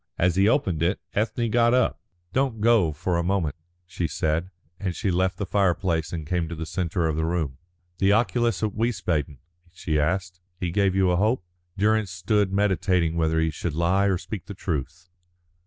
[0.17, 1.99] As he opened it, Ethne got up.
[2.33, 3.53] "Don't go for a moment,"
[3.85, 7.59] she said, and she left the fireplace and came to the centre of the room.
[7.99, 9.37] "The oculist at Wiesbaden?"
[9.71, 10.39] she asked.
[10.59, 11.43] "He gave you a hope?"
[11.77, 15.07] Durrance stood meditating whether he should lie or speak the truth.